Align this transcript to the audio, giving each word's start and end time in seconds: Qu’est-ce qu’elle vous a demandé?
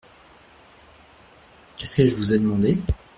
Qu’est-ce 1.77 1.95
qu’elle 1.95 2.15
vous 2.15 2.33
a 2.33 2.39
demandé? 2.39 2.79